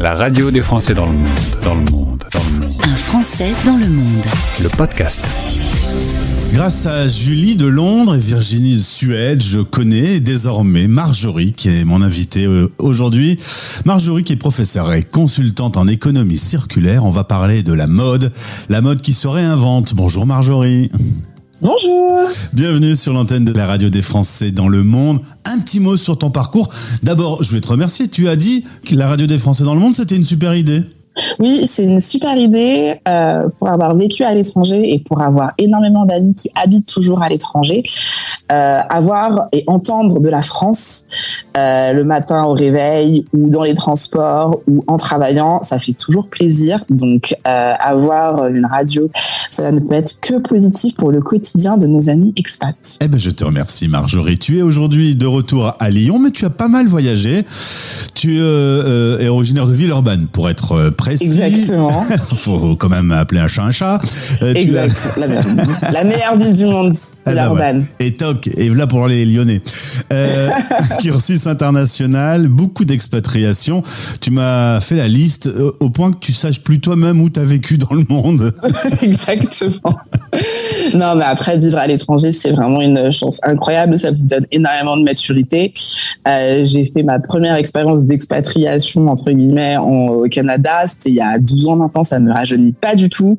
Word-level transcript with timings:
La 0.00 0.14
radio 0.14 0.50
des 0.50 0.62
Français 0.62 0.94
dans 0.94 1.04
le 1.04 1.12
monde, 1.12 1.28
dans 1.62 1.74
le 1.74 1.90
monde, 1.90 2.24
dans 2.32 2.40
le 2.40 2.60
monde. 2.62 2.74
Un 2.84 2.96
Français 2.96 3.52
dans 3.66 3.76
le 3.76 3.86
monde. 3.86 4.24
Le 4.62 4.68
podcast. 4.70 5.22
Grâce 6.54 6.86
à 6.86 7.06
Julie 7.06 7.54
de 7.54 7.66
Londres 7.66 8.16
et 8.16 8.18
Virginie 8.18 8.76
de 8.76 8.80
Suède, 8.80 9.42
je 9.42 9.58
connais 9.58 10.20
désormais 10.20 10.88
Marjorie 10.88 11.52
qui 11.52 11.68
est 11.68 11.84
mon 11.84 12.00
invitée 12.00 12.46
euh, 12.46 12.72
aujourd'hui. 12.78 13.38
Marjorie 13.84 14.24
qui 14.24 14.32
est 14.32 14.36
professeure 14.36 14.90
et 14.94 15.02
consultante 15.02 15.76
en 15.76 15.86
économie 15.86 16.38
circulaire. 16.38 17.04
On 17.04 17.10
va 17.10 17.24
parler 17.24 17.62
de 17.62 17.74
la 17.74 17.86
mode, 17.86 18.32
la 18.70 18.80
mode 18.80 19.02
qui 19.02 19.12
se 19.12 19.28
réinvente. 19.28 19.92
Bonjour 19.94 20.24
Marjorie. 20.24 20.90
Bonjour. 21.62 22.26
Bienvenue 22.54 22.96
sur 22.96 23.12
l'antenne 23.12 23.44
de 23.44 23.52
la 23.52 23.66
radio 23.66 23.90
des 23.90 24.00
Français 24.00 24.50
dans 24.50 24.68
le 24.68 24.82
monde. 24.82 25.20
Un 25.44 25.58
petit 25.58 25.78
mot 25.78 25.98
sur 25.98 26.16
ton 26.16 26.30
parcours. 26.30 26.70
D'abord, 27.02 27.42
je 27.42 27.52
vais 27.52 27.60
te 27.60 27.68
remercier. 27.68 28.08
Tu 28.08 28.28
as 28.28 28.36
dit 28.36 28.64
que 28.86 28.94
la 28.94 29.06
radio 29.06 29.26
des 29.26 29.36
Français 29.36 29.64
dans 29.64 29.74
le 29.74 29.80
monde, 29.80 29.92
c'était 29.92 30.16
une 30.16 30.24
super 30.24 30.54
idée. 30.54 30.80
Oui, 31.38 31.66
c'est 31.66 31.84
une 31.84 32.00
super 32.00 32.34
idée 32.38 32.94
euh, 33.06 33.46
pour 33.58 33.68
avoir 33.68 33.94
vécu 33.94 34.24
à 34.24 34.32
l'étranger 34.32 34.94
et 34.94 35.00
pour 35.00 35.20
avoir 35.20 35.52
énormément 35.58 36.06
d'amis 36.06 36.32
qui 36.32 36.50
habitent 36.54 36.86
toujours 36.86 37.22
à 37.22 37.28
l'étranger. 37.28 37.82
Euh, 38.50 38.80
avoir 38.88 39.46
et 39.52 39.62
entendre 39.68 40.18
de 40.18 40.28
la 40.28 40.42
France 40.42 41.04
euh, 41.56 41.92
le 41.92 42.02
matin 42.02 42.42
au 42.42 42.52
réveil 42.52 43.24
ou 43.32 43.48
dans 43.48 43.62
les 43.62 43.74
transports 43.74 44.60
ou 44.66 44.82
en 44.88 44.96
travaillant, 44.96 45.62
ça 45.62 45.78
fait 45.78 45.92
toujours 45.92 46.26
plaisir. 46.26 46.84
Donc 46.90 47.36
euh, 47.46 47.74
avoir 47.78 48.48
une 48.48 48.66
radio, 48.66 49.08
cela 49.50 49.72
ne 49.72 49.80
peut 49.80 49.94
être 49.94 50.20
que 50.20 50.38
positif 50.38 50.94
pour 50.94 51.12
le 51.12 51.20
quotidien 51.20 51.76
de 51.76 51.86
nos 51.86 52.08
amis 52.08 52.32
expats. 52.36 52.98
Eh 53.00 53.08
ben, 53.08 53.18
je 53.18 53.30
te 53.30 53.44
remercie 53.44 53.88
Marjorie. 53.88 54.38
Tu 54.38 54.58
es 54.58 54.62
aujourd'hui 54.62 55.14
de 55.14 55.26
retour 55.26 55.74
à 55.78 55.90
Lyon, 55.90 56.18
mais 56.18 56.30
tu 56.30 56.44
as 56.44 56.50
pas 56.50 56.68
mal 56.68 56.86
voyagé. 56.86 57.44
Tu 58.14 58.40
es 58.40 59.28
originaire 59.28 59.66
de 59.66 59.72
Villeurbanne, 59.72 60.26
pour 60.26 60.50
être 60.50 60.90
précis. 60.90 61.40
Exactement. 61.40 61.88
Faut 62.34 62.76
quand 62.76 62.88
même 62.88 63.12
appeler 63.12 63.40
un 63.40 63.48
chat 63.48 63.60
un 63.62 63.70
chat. 63.70 64.00
exact. 64.54 65.18
La, 65.18 65.26
meilleure, 65.28 65.44
la, 65.92 66.04
meilleure, 66.04 66.36
ville 66.36 66.52
du 66.52 66.64
monde, 66.64 66.94
ah 66.96 67.06
bah 67.24 67.30
Villeurbanne. 67.32 67.86
Et 67.98 68.16
toc, 68.16 68.48
et 68.56 68.68
là 68.68 68.86
pour 68.86 69.06
les 69.06 69.24
Lyonnais. 69.24 69.62
Euh, 70.12 70.48
cursus 71.00 71.46
international, 71.46 72.48
beaucoup 72.48 72.84
d'expatriation. 72.84 73.82
Tu 74.20 74.30
m'as 74.30 74.80
fait 74.80 74.96
la 74.96 75.08
liste 75.08 75.48
euh, 75.48 75.72
au 75.80 75.90
point 75.90 76.12
que 76.12 76.18
tu 76.18 76.32
saches 76.32 76.60
plus 76.60 76.80
toi-même 76.80 77.20
où 77.20 77.30
tu 77.30 77.40
as 77.40 77.44
vécu 77.44 77.78
dans 77.78 77.94
le 77.94 78.04
monde. 78.08 78.52
Non, 80.94 81.14
mais 81.16 81.24
après, 81.24 81.58
vivre 81.58 81.78
à 81.78 81.86
l'étranger, 81.86 82.32
c'est 82.32 82.50
vraiment 82.50 82.80
une 82.80 83.12
chance 83.12 83.40
incroyable. 83.42 83.98
Ça 83.98 84.10
vous 84.10 84.22
donne 84.22 84.46
énormément 84.50 84.96
de 84.96 85.02
maturité. 85.02 85.72
Euh, 86.26 86.64
j'ai 86.64 86.84
fait 86.84 87.02
ma 87.02 87.18
première 87.18 87.54
expérience 87.56 88.04
d'expatriation, 88.04 89.08
entre 89.08 89.30
guillemets, 89.30 89.76
au 89.78 90.26
Canada. 90.30 90.84
C'était 90.88 91.10
il 91.10 91.16
y 91.16 91.20
a 91.20 91.38
12 91.38 91.68
ans 91.68 91.76
maintenant. 91.76 92.04
Ça 92.04 92.18
me 92.18 92.32
rajeunit 92.32 92.72
pas 92.72 92.94
du 92.94 93.08
tout. 93.08 93.36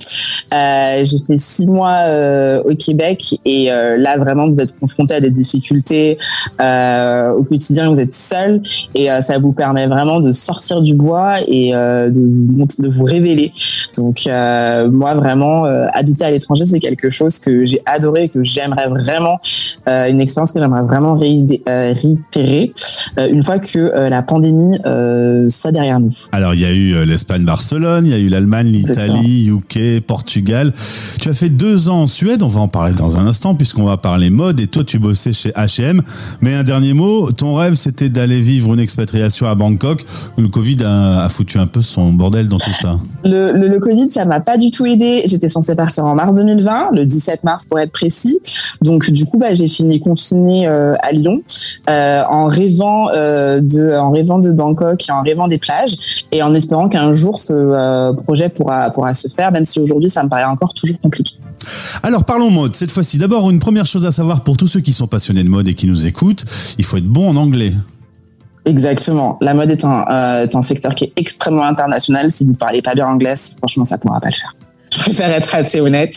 Euh, 0.53 1.05
j'ai 1.05 1.19
fait 1.25 1.37
six 1.37 1.65
mois 1.65 1.97
euh, 2.01 2.61
au 2.63 2.75
Québec 2.75 3.39
et 3.45 3.65
là, 3.65 4.17
vraiment, 4.17 4.47
vous 4.47 4.59
êtes 4.59 4.77
confronté 4.79 5.15
à 5.15 5.21
des 5.21 5.29
difficultés 5.29 6.17
au 6.59 7.43
quotidien. 7.43 7.93
Vous 7.93 7.99
êtes 7.99 8.15
seul 8.15 8.61
et 8.95 9.07
ça 9.21 9.37
vous 9.39 9.51
permet 9.51 9.87
vraiment 9.87 10.19
de 10.19 10.33
sortir 10.33 10.81
du 10.81 10.93
bois 10.93 11.37
et 11.47 11.71
de, 11.71 12.09
de 12.09 12.87
vous 12.89 13.03
révéler. 13.03 13.53
Donc, 13.97 14.23
moi, 14.25 15.13
vraiment, 15.15 15.65
habiter 15.93 16.25
à 16.25 16.31
l'étranger, 16.31 16.65
c'est 16.65 16.79
quelque 16.79 17.09
chose 17.09 17.39
que 17.39 17.65
j'ai 17.65 17.81
adoré, 17.85 18.29
que 18.29 18.43
j'aimerais 18.43 18.87
vraiment, 18.87 19.39
euh, 19.87 20.09
une 20.09 20.21
expérience 20.21 20.51
que 20.51 20.59
j'aimerais 20.59 20.83
vraiment 20.83 21.15
euh, 21.15 21.93
réitérer 21.93 22.73
euh, 23.17 23.29
une 23.29 23.43
fois 23.43 23.59
que 23.59 24.09
la 24.09 24.21
pandémie 24.21 24.77
soit 25.49 25.71
derrière 25.71 25.99
nous. 25.99 26.11
Alors, 26.31 26.53
il 26.53 26.61
y 26.61 26.65
a 26.65 26.71
eu 26.71 27.05
l'Espagne, 27.05 27.43
Barcelone, 27.43 28.05
il 28.05 28.11
y 28.11 28.13
a 28.13 28.17
eu 28.17 28.29
l'Allemagne, 28.29 28.67
l'Italie, 28.67 29.47
UK, 29.49 30.01
Portugal. 30.05 30.73
Tu 31.19 31.29
as 31.29 31.33
fait 31.33 31.49
deux 31.49 31.89
ans 31.89 32.01
en 32.01 32.07
Suède, 32.07 32.41
on 32.43 32.47
va 32.47 32.61
en 32.61 32.67
parler 32.67 32.93
dans 32.93 33.17
un 33.17 33.27
instant 33.27 33.55
puisqu'on 33.55 33.83
va 33.83 33.97
parler 33.97 34.29
mode 34.29 34.59
et 34.59 34.67
toi 34.67 34.83
tu 34.83 34.99
bossais 34.99 35.33
chez 35.33 35.49
H&M. 35.51 36.01
Mais 36.41 36.53
un 36.53 36.63
dernier 36.63 36.93
mot, 36.93 37.31
ton 37.31 37.55
rêve 37.55 37.75
c'était 37.75 38.09
d'aller 38.09 38.41
vivre 38.41 38.73
une 38.73 38.79
expatriation 38.79 39.47
à 39.47 39.55
Bangkok. 39.55 40.03
Le 40.37 40.47
Covid 40.47 40.77
a, 40.85 41.27
foutu 41.29 41.57
un 41.57 41.67
peu 41.67 41.81
son 41.81 42.13
bordel 42.13 42.47
dans 42.47 42.57
tout 42.57 42.71
ça. 42.71 42.99
Le, 43.23 43.53
le, 43.53 43.67
le 43.67 43.79
Covid, 43.79 44.09
ça 44.09 44.25
m'a 44.25 44.39
pas 44.39 44.57
du 44.57 44.71
tout 44.71 44.85
aidé. 44.85 45.23
J'étais 45.25 45.49
censée 45.49 45.75
partir 45.81 46.05
en 46.05 46.13
mars 46.13 46.35
2020, 46.35 46.91
le 46.93 47.05
17 47.07 47.43
mars 47.43 47.65
pour 47.65 47.79
être 47.79 47.91
précis. 47.91 48.39
Donc 48.81 49.09
du 49.09 49.25
coup, 49.25 49.39
bah, 49.39 49.55
j'ai 49.55 49.67
fini 49.67 49.99
confinée 49.99 50.67
euh, 50.67 50.93
à 51.01 51.11
Lyon 51.11 51.41
euh, 51.89 52.23
en 52.29 52.45
rêvant 52.45 53.09
euh, 53.09 53.61
de, 53.61 53.95
en 53.95 54.11
rêvant 54.11 54.37
de 54.37 54.51
Bangkok 54.51 55.09
et 55.09 55.11
en 55.11 55.23
rêvant 55.23 55.47
des 55.47 55.57
plages 55.57 56.25
et 56.31 56.43
en 56.43 56.53
espérant 56.53 56.87
qu'un 56.87 57.13
jour 57.13 57.39
ce 57.39 58.11
projet 58.23 58.49
pourra 58.49 58.91
pourra 58.91 59.15
se 59.15 59.27
faire, 59.27 59.51
même 59.51 59.65
si 59.65 59.79
aujourd'hui 59.79 60.09
ça 60.09 60.21
me 60.21 60.29
paraît 60.29 60.43
encore 60.43 60.73
toujours 60.75 60.99
compliqué. 61.01 61.35
Alors 62.03 62.25
parlons 62.25 62.51
mode 62.51 62.75
cette 62.75 62.91
fois-ci. 62.91 63.17
D'abord 63.17 63.49
une 63.49 63.59
première 63.59 63.87
chose 63.87 64.05
à 64.05 64.11
savoir 64.11 64.43
pour 64.43 64.57
tous 64.57 64.67
ceux 64.67 64.81
qui 64.81 64.93
sont 64.93 65.07
passionnés 65.07 65.43
de 65.43 65.49
mode 65.49 65.67
et 65.67 65.73
qui 65.73 65.87
nous 65.87 66.05
écoutent, 66.05 66.45
il 66.77 66.85
faut 66.85 66.97
être 66.97 67.07
bon 67.07 67.27
en 67.27 67.35
anglais. 67.35 67.73
Exactement. 68.65 69.39
La 69.41 69.55
mode 69.55 69.71
est 69.71 69.83
un, 69.83 70.43
est 70.43 70.55
un 70.55 70.61
secteur 70.61 70.93
qui 70.93 71.05
est 71.05 71.13
extrêmement 71.15 71.63
international. 71.63 72.31
Si 72.31 72.45
vous 72.45 72.53
parlez 72.53 72.83
pas 72.83 72.93
bien 72.93 73.07
anglais, 73.07 73.33
franchement, 73.57 73.85
ça 73.85 73.97
pourra 73.97 74.19
pas 74.19 74.29
le 74.29 74.35
faire 74.35 74.53
je 74.95 74.99
préfère 74.99 75.31
être 75.31 75.55
assez 75.55 75.79
honnête. 75.79 76.15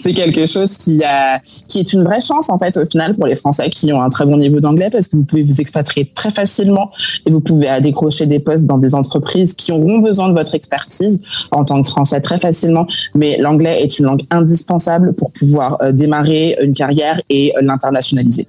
C'est 0.00 0.14
quelque 0.14 0.46
chose 0.46 0.78
qui, 0.78 1.02
a, 1.04 1.40
qui 1.68 1.78
est 1.78 1.92
une 1.92 2.04
vraie 2.04 2.20
chance, 2.20 2.50
en 2.50 2.58
fait, 2.58 2.76
au 2.76 2.86
final, 2.86 3.14
pour 3.14 3.26
les 3.26 3.36
Français 3.36 3.70
qui 3.70 3.92
ont 3.92 4.02
un 4.02 4.08
très 4.08 4.24
bon 4.24 4.38
niveau 4.38 4.60
d'anglais, 4.60 4.90
parce 4.90 5.08
que 5.08 5.16
vous 5.16 5.24
pouvez 5.24 5.42
vous 5.42 5.60
expatrier 5.60 6.10
très 6.14 6.30
facilement 6.30 6.90
et 7.26 7.30
vous 7.30 7.40
pouvez 7.40 7.68
décrocher 7.80 8.26
des 8.26 8.38
postes 8.38 8.64
dans 8.64 8.78
des 8.78 8.94
entreprises 8.94 9.54
qui 9.54 9.72
auront 9.72 9.98
besoin 9.98 10.28
de 10.28 10.34
votre 10.34 10.54
expertise 10.54 11.20
en 11.50 11.64
tant 11.64 11.82
que 11.82 11.88
Français 11.88 12.20
très 12.20 12.38
facilement. 12.38 12.86
Mais 13.14 13.36
l'anglais 13.38 13.82
est 13.82 13.98
une 13.98 14.06
langue 14.06 14.24
indispensable 14.30 15.12
pour 15.12 15.30
pouvoir 15.32 15.78
euh, 15.82 15.92
démarrer 15.92 16.56
une 16.62 16.74
carrière 16.74 17.20
et 17.30 17.52
euh, 17.56 17.62
l'internationaliser. 17.62 18.46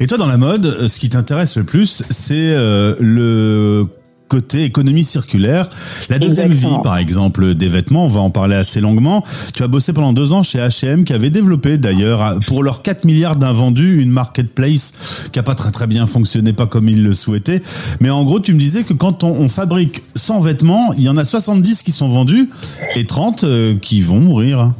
Et 0.00 0.06
toi, 0.06 0.18
dans 0.18 0.26
la 0.26 0.36
mode, 0.36 0.66
euh, 0.66 0.88
ce 0.88 1.00
qui 1.00 1.08
t'intéresse 1.08 1.56
le 1.56 1.64
plus, 1.64 2.04
c'est 2.10 2.54
le 3.00 3.86
côté 4.28 4.64
économie 4.64 5.04
circulaire. 5.04 5.68
La 6.08 6.18
deuxième 6.18 6.52
vie, 6.52 6.66
par 6.82 6.98
exemple, 6.98 7.54
des 7.54 7.68
vêtements, 7.68 8.06
on 8.06 8.08
va 8.08 8.20
en 8.20 8.30
parler 8.30 8.56
assez 8.56 8.80
longuement. 8.80 9.24
Tu 9.54 9.62
as 9.62 9.68
bossé 9.68 9.92
pendant 9.92 10.12
deux 10.12 10.32
ans 10.32 10.42
chez 10.42 10.58
H&M, 10.58 11.04
qui 11.04 11.12
avait 11.12 11.30
développé 11.30 11.78
d'ailleurs, 11.78 12.38
pour 12.46 12.62
leurs 12.62 12.82
4 12.82 13.04
milliards 13.04 13.36
d'invendus, 13.36 14.02
une 14.02 14.10
marketplace 14.10 15.28
qui 15.32 15.38
a 15.38 15.42
pas 15.42 15.54
très 15.54 15.70
très 15.70 15.86
bien 15.86 16.06
fonctionné, 16.06 16.52
pas 16.52 16.66
comme 16.66 16.88
ils 16.88 17.02
le 17.02 17.14
souhaitaient. 17.14 17.62
Mais 18.00 18.10
en 18.10 18.24
gros, 18.24 18.40
tu 18.40 18.54
me 18.54 18.58
disais 18.58 18.84
que 18.84 18.92
quand 18.92 19.24
on, 19.24 19.48
fabrique 19.48 20.02
100 20.16 20.40
vêtements, 20.40 20.92
il 20.94 21.04
y 21.04 21.08
en 21.08 21.16
a 21.16 21.24
70 21.24 21.82
qui 21.82 21.92
sont 21.92 22.08
vendus 22.08 22.50
et 22.96 23.06
30 23.06 23.44
euh, 23.44 23.76
qui 23.80 24.00
vont 24.00 24.20
mourir. 24.20 24.72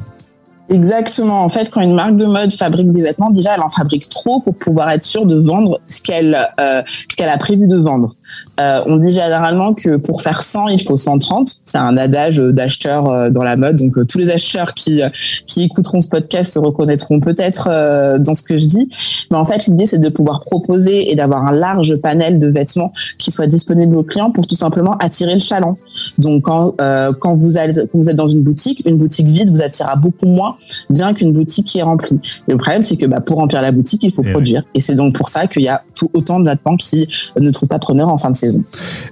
Exactement. 0.69 1.45
En 1.45 1.49
fait, 1.49 1.71
quand 1.71 1.81
une 1.81 1.95
marque 1.95 2.17
de 2.17 2.25
mode 2.25 2.53
fabrique 2.53 2.91
des 2.91 3.03
vêtements, 3.03 3.31
déjà, 3.31 3.55
elle 3.55 3.63
en 3.63 3.71
fabrique 3.71 4.09
trop 4.09 4.41
pour 4.41 4.55
pouvoir 4.55 4.91
être 4.91 5.05
sûre 5.05 5.25
de 5.25 5.37
vendre 5.37 5.81
ce 5.87 6.03
qu'elle 6.03 6.37
euh, 6.61 6.83
ce 6.87 7.17
qu'elle 7.17 7.29
a 7.29 7.39
prévu 7.39 7.69
de 7.69 7.77
vendre. 7.77 8.17
Euh, 8.61 8.83
on 8.87 8.97
dit 8.97 9.13
généralement 9.13 9.75
que 9.75 9.97
pour 9.97 10.23
faire 10.23 10.43
100, 10.43 10.69
il 10.69 10.83
faut 10.83 10.97
130. 10.97 11.49
C'est 11.65 11.79
un 11.79 11.97
adage 11.97 12.39
d'acheteurs 12.39 13.09
euh, 13.09 13.31
dans 13.31 13.45
la 13.45 13.57
mode. 13.57 13.77
Donc, 13.77 13.97
euh, 13.97 14.05
tous 14.05 14.19
les 14.19 14.29
acheteurs 14.31 14.75
qui 14.75 15.03
qui 15.47 15.63
écouteront 15.63 16.01
ce 16.01 16.09
podcast 16.09 16.55
se 16.55 16.59
reconnaîtront 16.59 17.21
peut-être 17.21 17.69
euh, 17.71 18.19
dans 18.19 18.35
ce 18.35 18.43
que 18.43 18.59
je 18.59 18.67
dis. 18.67 18.89
Mais 19.31 19.37
en 19.37 19.45
fait, 19.45 19.67
l'idée, 19.67 19.87
c'est 19.87 20.01
de 20.01 20.09
pouvoir 20.09 20.41
proposer 20.41 21.13
et 21.13 21.15
d'avoir 21.15 21.47
un 21.47 21.53
large 21.53 21.97
panel 21.97 22.41
de 22.41 22.49
vêtements 22.49 22.93
qui 23.19 23.31
soient 23.31 23.47
disponibles 23.47 23.97
aux 23.97 24.03
clients 24.03 24.33
pour 24.33 24.49
tout 24.49 24.57
simplement 24.57 24.97
attirer 24.99 25.35
le 25.35 25.41
chaland. 25.41 25.79
Donc, 26.19 26.45
quand 26.47 26.75
quand 27.21 27.37
vous 27.37 27.57
êtes 27.57 27.91
quand 27.93 27.99
vous 27.99 28.11
êtes 28.11 28.17
dans 28.17 28.27
une 28.27 28.43
boutique, 28.43 28.83
une 28.85 28.97
boutique 28.97 29.27
vide 29.27 29.51
vous 29.51 29.63
attirera 29.63 29.95
beaucoup 29.95 30.27
moins 30.27 30.56
bien 30.91 31.15
qu'une 31.15 31.33
boutique 31.33 31.67
qui 31.67 31.79
est 31.79 31.83
remplie. 31.83 32.19
le 32.49 32.57
problème, 32.57 32.83
c'est 32.83 32.97
que 32.97 33.07
bah, 33.07 33.21
pour 33.21 33.39
remplir 33.39 33.63
la 33.63 33.73
boutique, 33.73 34.03
il 34.03 34.13
faut 34.13 34.23
eh 34.25 34.31
produire. 34.31 34.63
Et 34.75 34.81
c'est 34.81 34.95
donc 34.95 35.15
pour 35.15 35.29
ça 35.29 35.47
qu'il 35.47 35.63
y 35.63 35.69
a 35.69 35.83
tout, 35.95 36.11
autant 36.15 36.41
de 36.41 36.49
vêtements 36.49 36.77
qui 36.77 37.09
ne 37.39 37.51
trouvent 37.51 37.69
pas 37.69 37.79
preneur 37.79 38.09
en 38.09 38.19
fin 38.19 38.31
de 38.31 38.37
saison. 38.37 38.63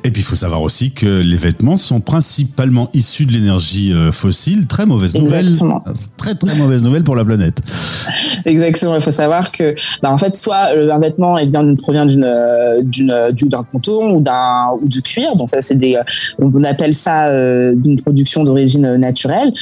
Et 0.05 0.11
puis, 0.11 0.23
il 0.23 0.25
faut 0.25 0.37
savoir 0.37 0.63
aussi 0.63 0.93
que 0.93 1.21
les 1.21 1.37
vêtements 1.37 1.77
sont 1.77 2.01
principalement 2.01 2.91
issus 2.95 3.27
de 3.27 3.33
l'énergie 3.33 3.93
euh, 3.93 4.13
fossile. 4.13 4.67
Très 4.67 4.87
mauvaise 4.87 5.15
nouvelle. 5.15 5.49
Exactement. 5.49 5.83
Très, 6.17 6.35
très 6.35 6.55
mauvaise 6.57 6.85
nouvelle 6.85 7.05
pour 7.05 7.17
la 7.17 7.25
planète. 7.25 7.61
Exactement. 8.45 8.97
Il 8.97 9.03
faut 9.03 9.11
savoir 9.11 9.51
que, 9.51 9.75
bah, 10.03 10.13
en 10.13 10.19
fait, 10.19 10.37
soit 10.37 10.75
euh, 10.77 10.91
un 10.91 10.99
vêtement 10.99 11.43
bien, 11.47 11.75
provient 11.75 12.07
d'une, 12.07 12.25
euh, 12.25 12.83
d'une, 12.83 13.15
d'un 13.33 13.65
coton 13.65 14.17
ou 14.17 14.21
d'un, 14.21 14.69
ou 14.81 14.89
du 14.89 15.03
cuir. 15.03 15.37
Donc, 15.37 15.51
ça, 15.51 15.63
c'est 15.63 15.77
des, 15.77 15.99
on 16.39 16.65
appelle 16.65 16.95
ça 16.95 17.29
une 17.31 18.01
production 18.01 18.45
d'origine 18.45 18.97
naturelle, 18.97 19.53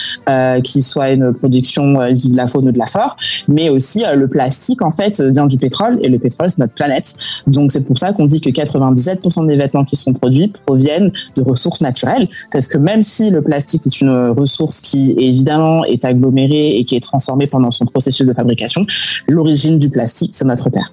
qui 0.63 0.83
soit 0.83 1.11
une 1.11 1.33
production 1.33 1.72
euh, 1.79 2.13
de 2.13 2.37
la 2.37 2.49
faune 2.49 2.69
ou 2.69 2.73
de 2.73 2.79
la 2.79 2.87
flore, 2.87 3.17
mais 3.49 3.69
aussi 3.69 4.05
euh, 4.05 4.15
le 4.15 4.29
plastique 4.29 4.83
en 4.83 4.93
fait 4.93 5.21
vient 5.21 5.47
du 5.47 5.59
pétrole 5.59 5.99
et 6.03 6.09
le 6.09 6.19
pétrole 6.19 6.51
c'est 6.51 6.59
notre 6.59 6.75
planète. 6.75 7.15
Donc 7.47 7.73
c'est 7.73 7.85
pour 7.85 7.99
ça 7.99 8.13
qu'on 8.13 8.27
dit 8.27 8.41
que 8.41 8.51
97% 8.51 9.47
des 9.47 9.57
vêtements 9.57 9.85
qui 9.85 9.97
sont 9.97 10.13
produits 10.13 10.53
proviennent 10.67 11.13
de 11.37 11.43
ressources 11.43 11.81
naturelles, 11.81 12.29
parce 12.53 12.69
que 12.69 12.79
même 12.79 13.03
si 13.03 13.31
le 13.31 13.43
plastique 13.43 13.87
est 13.87 14.01
une 14.01 14.31
ressource 14.31 14.81
qui 14.81 15.15
évidemment 15.19 15.85
est 15.85 16.05
agglomérée 16.05 16.77
et 16.79 16.85
qui 16.85 16.97
est 16.97 17.01
transformée 17.01 17.47
pendant 17.47 17.71
son 17.71 17.87
processus 17.87 18.27
de 18.27 18.33
fabrication, 18.33 18.87
l'origine 19.29 19.79
du 19.79 19.91
plastique 19.91 20.33
c'est 20.35 20.45
notre 20.45 20.71
terre. 20.71 20.93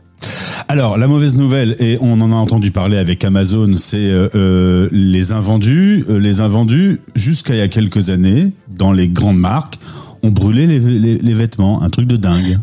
Alors, 0.68 0.98
la 0.98 1.08
mauvaise 1.08 1.38
nouvelle, 1.38 1.76
et 1.80 1.98
on 2.02 2.20
en 2.22 2.31
a 2.31 2.36
entendu 2.36 2.72
parler 2.72 2.98
avec 2.98 3.24
Amazon, 3.24 3.72
c'est 3.76 3.98
euh, 3.98 4.30
euh, 4.36 4.90
les 4.92 5.31
invendus. 5.31 6.06
Euh, 6.10 6.20
les 6.20 6.42
invendus, 6.42 7.00
jusqu'à 7.16 7.56
il 7.56 7.58
y 7.58 7.62
a 7.62 7.68
quelques 7.68 8.10
années, 8.10 8.52
dans 8.68 8.92
les 8.92 9.08
grandes 9.08 9.40
marques, 9.40 9.80
ont 10.24 10.31
brûlé 10.31 10.68
les, 10.68 11.18
les 11.18 11.33
vêtements. 11.33 11.81
Un 11.81 11.89
truc 11.89 12.07
de 12.07 12.18
dingue. 12.18 12.60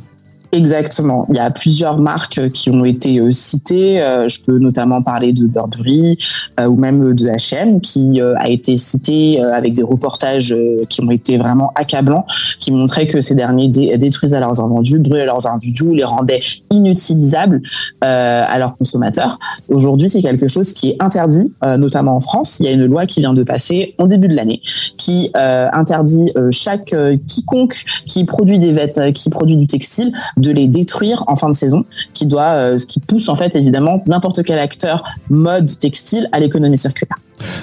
Exactement. 0.52 1.26
Il 1.28 1.37
y 1.37 1.38
a 1.38 1.50
plusieurs 1.50 1.98
marques 1.98 2.50
qui 2.52 2.70
ont 2.70 2.84
été 2.84 3.19
euh, 3.19 3.32
citées. 3.32 4.00
Euh, 4.00 4.28
je 4.28 4.43
peux 4.43 4.58
notamment 4.58 5.02
parler 5.02 5.32
de 5.32 5.46
Burberry 5.46 6.19
euh, 6.60 6.66
ou 6.66 6.76
même 6.76 7.14
de 7.14 7.26
H&M 7.26 7.81
qui 7.81 8.20
a 8.20 8.48
été 8.48 8.76
cité 8.76 9.40
avec 9.40 9.75
des 9.75 9.82
reportages 9.82 10.54
qui 10.88 11.02
ont 11.02 11.10
été 11.10 11.37
vraiment 11.37 11.72
accablants, 11.75 12.26
qui 12.60 12.70
montraient 12.70 13.06
que 13.06 13.20
ces 13.20 13.34
derniers 13.34 13.69
détruisaient 13.69 14.40
leurs 14.40 14.60
invendus, 14.60 14.98
brûlaient 14.98 15.26
leurs 15.26 15.46
invendus, 15.46 15.94
les 15.94 16.04
rendaient 16.04 16.40
inutilisables 16.70 17.62
à 18.00 18.58
leurs 18.58 18.76
consommateurs. 18.76 19.38
Aujourd'hui, 19.69 20.08
c'est 20.08 20.22
quelque 20.22 20.49
chose 20.49 20.72
qui 20.72 20.90
est 20.90 21.02
interdit, 21.02 21.52
notamment 21.78 22.16
en 22.16 22.20
France. 22.20 22.58
Il 22.60 22.66
y 22.66 22.69
a 22.69 22.72
une 22.72 22.87
loi 22.87 23.06
qui 23.06 23.20
vient 23.20 23.34
de 23.34 23.42
passer 23.42 23.94
en 23.99 24.06
début 24.06 24.28
de 24.28 24.34
l'année 24.34 24.60
qui 24.96 25.31
interdit 25.34 26.32
chaque 26.50 26.94
quiconque 27.26 27.84
qui 28.06 28.25
produit 28.25 28.58
des 28.58 28.72
vêtements, 28.72 29.12
qui 29.12 29.31
produit 29.31 29.56
du 29.56 29.66
textile 29.66 30.12
de 30.36 30.50
les 30.50 30.68
détruire 30.68 31.24
en 31.28 31.36
fin 31.36 31.48
de 31.48 31.56
saison, 31.56 31.84
qui 32.12 32.26
doit, 32.26 32.50
euh, 32.50 32.78
ce 32.78 32.86
qui 32.86 33.00
pousse 33.00 33.28
en 33.28 33.36
fait 33.36 33.56
évidemment 33.56 34.02
n'importe 34.06 34.42
quel 34.42 34.58
acteur 34.58 35.02
mode 35.30 35.78
textile 35.78 36.28
à 36.32 36.40
l'économie 36.40 36.76
circulaire. 36.76 37.16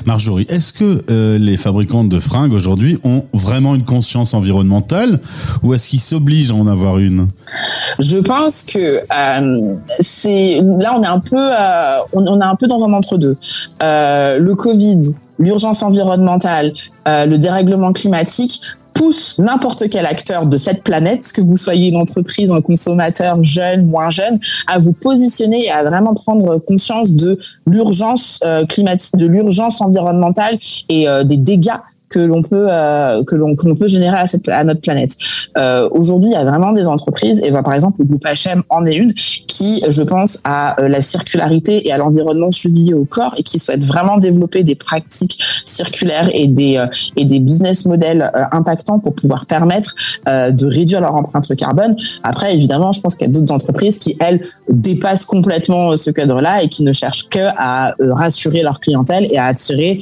Marjorie, 0.05 0.45
est-ce 0.49 0.71
que 0.71 1.03
euh, 1.09 1.37
les 1.39 1.57
fabricants 1.57 2.03
de 2.03 2.19
fringues 2.19 2.53
aujourd'hui 2.53 2.99
ont 3.03 3.25
vraiment 3.33 3.73
une 3.73 3.85
conscience 3.85 4.33
environnementale 4.33 5.19
ou 5.63 5.73
est-ce 5.73 5.89
qu'ils 5.89 5.99
s'obligent 5.99 6.51
à 6.51 6.55
en 6.55 6.67
avoir 6.67 6.99
une? 6.99 7.29
Je 7.99 8.17
pense 8.17 8.63
que 8.63 8.99
euh, 8.99 9.75
c'est 9.99 10.61
là 10.61 10.95
on 10.95 11.03
est 11.03 11.07
un 11.07 11.19
peu 11.19 11.49
on, 12.13 12.25
on, 12.27 12.39
est 12.39 12.43
un 12.43 12.55
peu 12.55 12.67
dans 12.67 12.83
un 12.83 12.93
entre 12.93 13.17
deux. 13.17 13.37
le 13.81 14.53
Covid, 14.53 15.13
l'urgence 15.39 15.81
environnementale, 15.81 16.73
le 17.05 17.37
dérèglement 17.37 17.93
climatique 17.93 18.61
pousse 18.93 19.39
n'importe 19.39 19.89
quel 19.89 20.05
acteur 20.05 20.45
de 20.45 20.57
cette 20.57 20.83
planète, 20.83 21.31
que 21.33 21.41
vous 21.41 21.55
soyez 21.55 21.89
une 21.89 21.97
entreprise, 21.97 22.51
un 22.51 22.61
consommateur 22.61 23.43
jeune, 23.43 23.85
moins 23.85 24.09
jeune, 24.09 24.39
à 24.67 24.79
vous 24.79 24.93
positionner 24.93 25.65
et 25.65 25.71
à 25.71 25.83
vraiment 25.83 26.13
prendre 26.13 26.57
conscience 26.59 27.11
de 27.11 27.39
l'urgence 27.67 28.39
euh, 28.45 28.65
climatique, 28.65 29.15
de 29.17 29.25
l'urgence 29.25 29.81
environnementale 29.81 30.57
et 30.89 31.07
euh, 31.07 31.23
des 31.23 31.37
dégâts 31.37 31.79
que 32.13 32.19
l'on 32.19 32.43
peut 32.43 32.67
euh, 32.69 33.23
que 33.23 33.35
l'on 33.35 33.55
peut 33.55 33.87
générer 33.87 34.17
à, 34.17 34.63
notre 34.63 34.81
planète. 34.81 35.15
Euh, 35.57 35.89
Aujourd'hui, 35.91 36.29
il 36.29 36.33
y 36.33 36.35
a 36.35 36.45
vraiment 36.45 36.71
des 36.71 36.87
entreprises 36.87 37.41
et 37.43 37.49
ben, 37.51 37.63
par 37.63 37.73
exemple 37.73 37.97
le 37.99 38.05
groupe 38.05 38.23
H&M 38.23 38.61
en 38.69 38.85
est 38.85 38.95
une 38.95 39.13
qui, 39.13 39.83
je 39.87 40.03
pense, 40.03 40.39
à 40.43 40.79
euh, 40.79 40.87
la 40.87 41.01
circularité 41.01 41.87
et 41.87 41.91
à 41.91 41.97
l'environnement 41.97 42.51
suivi 42.51 42.93
au 42.93 43.05
corps 43.05 43.33
et 43.37 43.43
qui 43.43 43.57
souhaite 43.57 43.83
vraiment 43.83 44.17
développer 44.17 44.63
des 44.63 44.75
pratiques 44.75 45.39
circulaires 45.65 46.29
et 46.33 46.47
des 46.47 46.83
et 47.15 47.25
des 47.25 47.39
business 47.39 47.85
models 47.85 48.31
impactants 48.51 48.99
pour 48.99 49.15
pouvoir 49.15 49.45
permettre 49.45 49.95
de 50.27 50.65
réduire 50.65 51.01
leur 51.01 51.15
empreinte 51.15 51.55
carbone. 51.55 51.95
Après, 52.23 52.53
évidemment, 52.53 52.91
je 52.91 53.01
pense 53.01 53.15
qu'il 53.15 53.27
y 53.27 53.29
a 53.29 53.33
d'autres 53.33 53.51
entreprises 53.51 53.97
qui 53.97 54.15
elles 54.19 54.41
dépassent 54.69 55.25
complètement 55.25 55.97
ce 55.97 56.11
cadre-là 56.11 56.63
et 56.63 56.69
qui 56.69 56.83
ne 56.83 56.93
cherchent 56.93 57.27
que 57.29 57.47
à 57.57 57.95
rassurer 57.99 58.61
leur 58.61 58.79
clientèle 58.79 59.27
et 59.31 59.37
à 59.37 59.45
attirer 59.45 59.99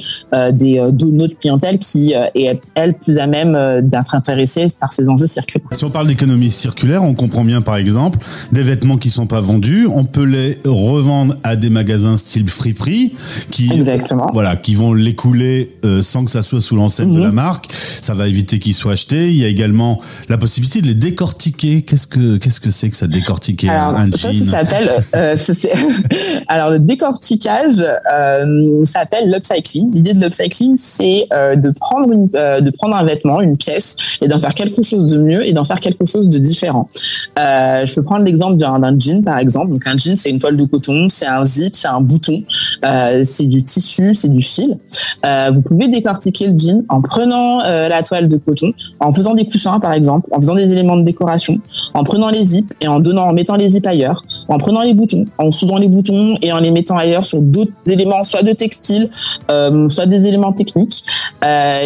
des 0.52 0.80
de 0.92 1.06
notre 1.06 1.36
qui 1.78 2.01
et 2.10 2.16
euh, 2.16 2.26
est, 2.34 2.60
elle, 2.74 2.94
plus 2.94 3.18
à 3.18 3.26
même 3.26 3.54
euh, 3.54 3.80
d'être 3.80 4.14
intéressée 4.14 4.72
par 4.80 4.92
ces 4.92 5.08
enjeux 5.08 5.26
circulaires. 5.26 5.66
Si 5.72 5.84
on 5.84 5.90
parle 5.90 6.06
d'économie 6.06 6.50
circulaire, 6.50 7.02
on 7.02 7.14
comprend 7.14 7.44
bien, 7.44 7.62
par 7.62 7.76
exemple, 7.76 8.18
des 8.52 8.62
vêtements 8.62 8.98
qui 8.98 9.10
sont 9.10 9.26
pas 9.26 9.40
vendus, 9.40 9.86
on 9.92 10.04
peut 10.04 10.24
les 10.24 10.58
revendre 10.64 11.36
à 11.42 11.56
des 11.56 11.70
magasins 11.70 12.16
style 12.16 12.48
Friperie, 12.48 13.14
qui, 13.50 13.72
Exactement. 13.72 14.28
voilà, 14.32 14.56
qui 14.56 14.74
vont 14.74 14.92
l'écouler 14.92 15.76
euh, 15.84 16.02
sans 16.02 16.24
que 16.24 16.30
ça 16.30 16.42
soit 16.42 16.60
sous 16.60 16.76
l'enseigne 16.76 17.14
de 17.14 17.20
la 17.20 17.28
mhm. 17.28 17.34
marque. 17.34 17.72
Ça 17.72 18.14
va 18.14 18.28
éviter 18.28 18.58
qu'ils 18.58 18.74
soient 18.74 18.92
achetés. 18.92 19.28
Il 19.28 19.36
y 19.36 19.44
a 19.44 19.48
également 19.48 20.00
la 20.28 20.38
possibilité 20.38 20.80
de 20.80 20.86
les 20.86 20.94
décortiquer. 20.94 21.82
Qu'est-ce 21.82 22.06
que 22.06 22.36
qu'est-ce 22.36 22.60
que 22.60 22.70
c'est 22.70 22.90
que 22.90 22.96
ça 22.96 23.06
décortiquer 23.06 23.68
un 23.68 24.10
jean? 24.10 24.32
Ça, 24.32 24.64
s'appelle. 24.64 24.90
alors 26.48 26.70
le 26.70 26.78
décortiquage, 26.78 27.84
euh, 28.12 28.84
s'appelle 28.84 29.30
l'upcycling. 29.30 29.92
L'idée 29.94 30.14
de 30.14 30.20
l'upcycling, 30.20 30.76
c'est 30.76 31.26
de 31.32 31.70
prendre 31.82 32.08
euh, 32.34 32.60
de 32.60 32.70
prendre 32.70 32.96
un 32.96 33.04
vêtement, 33.04 33.40
une 33.40 33.56
pièce, 33.56 33.96
et 34.20 34.28
d'en 34.28 34.38
faire 34.38 34.54
quelque 34.54 34.82
chose 34.82 35.06
de 35.06 35.18
mieux 35.18 35.46
et 35.46 35.52
d'en 35.52 35.64
faire 35.64 35.80
quelque 35.80 36.06
chose 36.06 36.28
de 36.28 36.38
différent. 36.38 36.88
Euh, 37.38 37.84
je 37.86 37.94
peux 37.94 38.02
prendre 38.02 38.24
l'exemple 38.24 38.56
d'un 38.56 38.98
jean, 38.98 39.22
par 39.22 39.38
exemple. 39.38 39.72
Donc 39.72 39.86
un 39.86 39.96
jean, 39.98 40.16
c'est 40.16 40.30
une 40.30 40.38
toile 40.38 40.56
de 40.56 40.64
coton, 40.64 41.08
c'est 41.08 41.26
un 41.26 41.44
zip, 41.44 41.74
c'est 41.74 41.88
un 41.88 42.00
bouton, 42.00 42.42
euh, 42.84 43.22
c'est 43.24 43.46
du 43.46 43.62
tissu, 43.64 44.14
c'est 44.14 44.28
du 44.28 44.42
fil. 44.42 44.78
vous 45.52 45.62
pouvez 45.62 45.88
décortiquer 45.88 46.46
le 46.48 46.58
jean 46.58 46.84
en 46.88 47.00
prenant 47.02 47.58
la 47.58 48.02
toile 48.02 48.28
de 48.28 48.36
coton, 48.36 48.72
en 49.00 49.12
faisant 49.12 49.34
des 49.34 49.46
coussins, 49.46 49.80
par 49.80 49.92
exemple, 49.92 50.28
en 50.32 50.40
faisant 50.40 50.54
des 50.54 50.70
éléments 50.70 50.96
de 50.96 51.02
décoration, 51.02 51.58
en 51.94 52.04
prenant 52.04 52.30
les 52.30 52.44
zips 52.44 52.72
et 52.80 52.88
en 52.88 53.00
donnant, 53.00 53.28
en 53.28 53.32
mettant 53.32 53.56
les 53.56 53.68
zips 53.70 53.86
ailleurs, 53.86 54.22
en 54.48 54.58
prenant 54.58 54.82
les 54.82 54.94
boutons, 54.94 55.24
en 55.38 55.50
soudant 55.50 55.78
les 55.78 55.88
boutons 55.88 56.36
et 56.42 56.52
en 56.52 56.60
les 56.60 56.70
mettant 56.70 56.96
ailleurs 56.96 57.24
sur 57.24 57.40
d'autres 57.40 57.72
éléments, 57.86 58.22
soit 58.22 58.42
de 58.42 58.52
textile, 58.52 59.10
soit 59.48 60.06
des 60.06 60.26
éléments 60.26 60.52
techniques. 60.52 61.04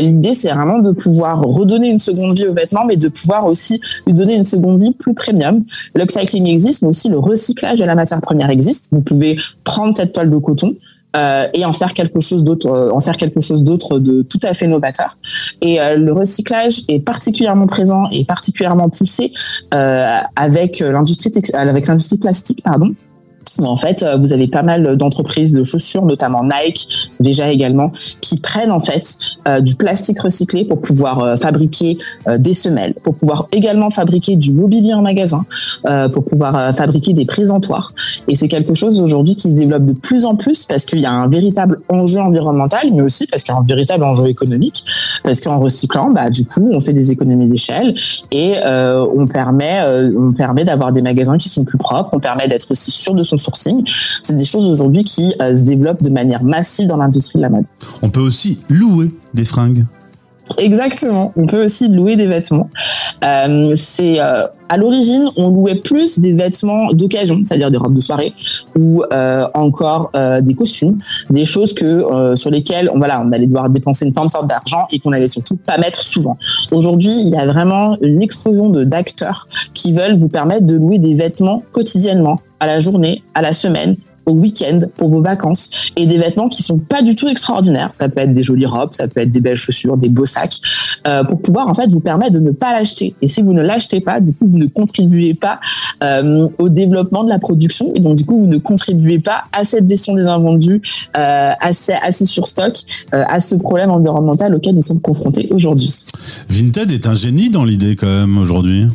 L'idée, 0.01 0.35
c'est 0.35 0.51
vraiment 0.51 0.79
de 0.79 0.91
pouvoir 0.91 1.41
redonner 1.43 1.89
une 1.89 2.01
seconde 2.01 2.37
vie 2.37 2.47
au 2.47 2.55
vêtement, 2.55 2.85
mais 2.85 2.97
de 2.97 3.09
pouvoir 3.09 3.47
aussi 3.47 3.81
lui 4.07 4.15
donner 4.15 4.35
une 4.35 4.45
seconde 4.45 4.83
vie 4.83 4.93
plus 4.93 5.15
premium. 5.15 5.65
L'upcycling 5.95 6.47
existe, 6.47 6.83
mais 6.83 6.89
aussi 6.89 7.09
le 7.09 7.19
recyclage 7.19 7.79
de 7.79 7.85
la 7.85 7.95
matière 7.95 8.21
première 8.21 8.51
existe. 8.51 8.89
Vous 8.93 9.03
pouvez 9.03 9.37
prendre 9.65 9.97
cette 9.97 10.13
toile 10.13 10.31
de 10.31 10.39
coton, 10.39 10.75
euh, 11.17 11.47
et 11.55 11.65
en 11.65 11.73
faire 11.73 11.95
quelque 11.95 12.21
chose 12.21 12.45
d'autre, 12.45 12.69
euh, 12.69 12.91
en 12.91 13.01
faire 13.01 13.17
quelque 13.17 13.41
chose 13.41 13.65
d'autre 13.65 13.99
de 13.99 14.23
tout 14.23 14.41
à 14.43 14.53
fait 14.53 14.67
novateur. 14.67 15.17
Et 15.63 15.79
le 15.97 16.13
recyclage 16.13 16.83
est 16.89 17.01
particulièrement 17.01 17.67
présent 17.67 18.05
et 18.11 18.25
particulièrement 18.25 18.89
poussé 18.89 19.33
avec 19.71 20.81
l'industrie 20.81 21.33
avec 21.55 21.87
l'industrie 21.87 22.19
plastique, 22.19 22.63
pardon 22.63 22.95
en 23.65 23.77
fait, 23.77 24.03
euh, 24.03 24.17
vous 24.17 24.33
avez 24.33 24.47
pas 24.47 24.63
mal 24.63 24.97
d'entreprises 24.97 25.53
de 25.53 25.65
chaussures, 25.65 26.05
notamment 26.05 26.43
Nike, 26.43 27.11
déjà 27.21 27.51
également, 27.51 27.93
qui 28.21 28.39
prennent 28.39 28.73
en 28.73 28.81
fait 28.81 29.17
euh, 29.49 29.61
du 29.61 29.75
plastique 29.75 30.21
recyclé 30.21 30.65
pour 30.65 30.81
pouvoir 30.81 31.21
euh, 31.21 31.37
fabriquer 31.37 31.99
des 32.39 32.55
semelles, 32.55 32.95
pour 33.03 33.15
pouvoir 33.15 33.49
également 33.53 33.91
fabriquer 33.91 34.37
du 34.37 34.53
mobilier 34.53 34.95
en 34.95 35.03
magasin, 35.03 35.45
pour 36.13 36.25
pouvoir 36.25 36.75
fabriquer 36.75 37.13
des 37.13 37.25
présentoirs. 37.25 37.93
Et 38.29 38.35
c'est 38.35 38.49
quelque 38.49 38.75
chose 38.75 39.01
aujourd'hui 39.01 39.37
qui 39.37 39.51
se 39.51 39.55
développe 39.55 39.85
de 39.85 39.93
plus 39.93 40.25
en 40.25 40.35
plus 40.35 40.65
parce 40.65 40.85
qu'il 40.85 41.01
y 41.01 41.07
a 41.07 41.13
un 41.13 41.29
véritable 41.29 41.81
enjeu 41.89 42.21
environnemental, 42.21 42.89
mais 42.93 43.03
aussi 43.03 43.27
parce 43.27 43.43
qu'il 43.43 43.55
y 43.55 43.57
a 43.57 43.61
un 43.61 43.65
véritable 43.65 44.05
enjeu 44.05 44.27
économique. 44.27 44.85
Parce 45.23 45.41
qu'en 45.41 45.59
recyclant, 45.59 46.11
bah, 46.11 46.31
du 46.31 46.45
coup, 46.45 46.69
on 46.73 46.81
fait 46.81 46.93
des 46.93 47.13
économies 47.13 47.49
d'échelle 47.49 47.95
et 48.33 48.55
on 48.65 49.27
permet, 49.27 49.83
on 50.17 50.33
permet 50.33 50.65
d'avoir 50.65 50.93
des 50.93 51.03
magasins 51.03 51.39
qui 51.39 51.49
sont 51.49 51.65
plus 51.65 51.79
propres, 51.79 52.11
on 52.13 52.21
permet 52.21 52.49
d'être 52.49 52.71
aussi 52.71 52.91
sûr 52.91 53.15
de 53.15 53.23
son 53.23 53.39
sourcing. 53.47 53.85
C'est 54.23 54.37
des 54.37 54.45
choses 54.45 54.69
aujourd'hui 54.69 55.05
qui 55.05 55.35
euh, 55.41 55.57
se 55.57 55.63
développent 55.63 56.03
de 56.03 56.11
manière 56.11 56.43
massive 56.43 56.87
dans 56.87 56.97
l'industrie 56.97 57.39
de 57.39 57.43
la 57.43 57.51
mode. 57.51 57.67
On 58.03 58.11
peut 58.11 58.21
aussi 58.21 58.59
louer 58.69 59.11
des 59.35 59.45
fringues. 59.45 59.85
Exactement. 60.59 61.33
On 61.37 61.47
peut 61.47 61.65
aussi 61.65 61.89
louer 61.89 62.15
des 62.15 62.27
vêtements. 62.27 62.71
Euh, 63.25 63.73
c'est 63.75 64.21
euh, 64.21 64.47
à 64.69 64.77
l'origine, 64.77 65.29
on 65.37 65.49
louait 65.49 65.75
plus 65.75 66.21
des 66.21 66.33
vêtements 66.33 66.93
d'occasion, 66.93 67.41
c'est-à-dire 67.45 67.73
des 67.73 67.79
robes 67.79 67.95
de 67.95 68.01
soirée 68.01 68.33
ou 68.77 69.03
encore 69.55 70.13
des 70.43 70.55
costumes, 70.55 70.99
des 71.31 71.45
choses 71.45 71.73
que 71.75 72.35
sur 72.37 72.51
lesquelles 72.51 72.91
on 72.95 72.99
voilà, 72.99 73.23
on 73.25 73.33
allait 73.33 73.47
devoir 73.47 73.69
dépenser 73.71 74.07
une 74.07 74.15
forme 74.15 74.29
sorte 74.29 74.47
d'argent 74.47 74.87
et 74.93 75.01
qu'on 75.01 75.13
allait 75.13 75.29
surtout 75.29 75.57
pas 75.57 75.79
mettre 75.79 76.01
souvent. 76.01 76.37
Aujourd'hui, 76.71 77.13
il 77.13 77.29
y 77.29 77.37
a 77.37 77.47
vraiment 77.47 77.97
une 78.01 78.23
explosion 78.23 78.71
de 78.71 78.85
d'acteurs 78.85 79.49
qui 79.75 79.93
veulent 79.93 80.19
vous 80.19 80.29
permettre 80.29 80.67
de 80.67 80.77
louer 80.77 80.99
des 80.99 81.15
vêtements 81.15 81.63
quotidiennement 81.73 82.41
à 82.61 82.67
la 82.67 82.79
journée, 82.79 83.23
à 83.35 83.43
la 83.43 83.53
semaine, 83.53 83.97
au 84.27 84.33
week-end 84.33 84.81
pour 84.97 85.09
vos 85.09 85.23
vacances 85.23 85.91
et 85.97 86.07
des 86.07 86.19
vêtements 86.19 86.49
qui 86.49 86.63
sont 86.63 86.79
pas 86.79 87.03
du 87.03 87.15
tout 87.15 87.29
extraordinaires. 87.29 87.91
Ça 87.93 88.09
peut 88.09 88.21
être 88.21 88.33
des 88.33 88.43
jolies 88.43 88.67
robes, 88.67 88.91
ça 88.93 89.07
peut 89.09 89.21
être 89.21 89.31
des 89.31 89.41
belles 89.41 89.57
chaussures, 89.57 89.97
des 89.97 90.09
beaux 90.09 90.27
sacs, 90.27 90.57
euh, 91.07 91.25
pour 91.25 91.41
pouvoir 91.41 91.69
en 91.69 91.75
fait 91.75 91.89
vous 91.89 92.01
permettre 92.01 92.33
de 92.33 92.41
ne 92.41 92.51
pas 92.51 92.73
l'acheter. 92.73 93.15
Et 93.23 93.29
si 93.29 93.43
vous 93.43 93.53
ne 93.53 93.63
l'achetez 93.63 94.01
pas, 94.01 94.21
du 94.21 94.33
coup 94.33 94.47
vous 94.49 94.59
ne 94.59 94.67
contribuez 94.67 95.35
pas 95.35 95.61
euh, 96.03 96.49
au 96.59 96.69
développement 96.69 97.23
de 97.25 97.31
la 97.31 97.39
production 97.39 97.93
et 97.95 98.01
donc 98.01 98.17
du 98.17 98.25
coup 98.25 98.39
vous 98.39 98.49
ne 98.49 98.59
contribuez 98.59 99.21
pas 99.21 99.45
à 99.53 99.65
cette 99.65 99.89
gestion 99.89 100.15
des 100.15 100.27
invendus, 100.27 100.83
euh, 101.17 101.53
à, 101.59 101.73
ces, 101.73 101.93
à 101.93 102.11
ces 102.11 102.27
surstocks, 102.27 102.81
à 103.13 103.41
ce 103.41 103.55
problème 103.55 103.91
environnemental 103.91 104.55
auquel 104.55 104.75
nous 104.75 104.83
sommes 104.83 105.01
confrontés 105.01 105.49
aujourd'hui. 105.53 106.05
Vinted 106.49 106.91
est 106.91 107.07
un 107.07 107.15
génie 107.15 107.51
dans 107.51 107.65
l'idée 107.65 107.95
quand 107.95 108.07
même 108.07 108.39
aujourd'hui. 108.39 108.89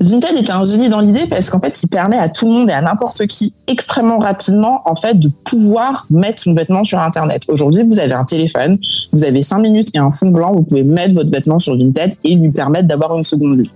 Vinted 0.00 0.36
est 0.36 0.50
un 0.50 0.62
génie 0.64 0.88
dans 0.88 1.00
l'idée 1.00 1.26
parce 1.28 1.50
qu'en 1.50 1.60
fait, 1.60 1.82
il 1.82 1.88
permet 1.88 2.18
à 2.18 2.28
tout 2.28 2.46
le 2.46 2.52
monde 2.52 2.70
et 2.70 2.72
à 2.72 2.80
n'importe 2.80 3.26
qui 3.26 3.54
extrêmement 3.66 4.18
rapidement 4.18 4.41
en 4.50 4.96
fait 4.96 5.18
de 5.18 5.28
pouvoir 5.44 6.06
mettre 6.10 6.42
son 6.42 6.54
vêtement 6.54 6.84
sur 6.84 6.98
Internet. 6.98 7.44
Aujourd'hui, 7.48 7.82
vous 7.84 7.98
avez 7.98 8.14
un 8.14 8.24
téléphone, 8.24 8.78
vous 9.12 9.24
avez 9.24 9.42
cinq 9.42 9.58
minutes 9.58 9.88
et 9.94 9.98
un 9.98 10.10
fond 10.10 10.28
blanc, 10.28 10.52
vous 10.54 10.62
pouvez 10.62 10.84
mettre 10.84 11.14
votre 11.14 11.30
vêtement 11.30 11.58
sur 11.58 11.76
Vinted 11.76 12.14
et 12.24 12.34
lui 12.34 12.50
permettre 12.50 12.88
d'avoir 12.88 13.16
une 13.16 13.24
seconde 13.24 13.60
vie. 13.60 13.70